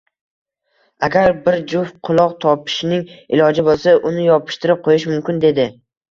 Agar 1.07 1.27
bir 1.49 1.57
juft 1.73 1.99
quloq 2.07 2.33
topishning 2.45 3.03
iloji 3.37 3.65
bo`lsa, 3.67 3.93
uni 4.13 4.23
yopishtirib 4.29 4.81
qo`yish 4.89 5.07
mumkin, 5.13 5.43
dedi 5.45 5.67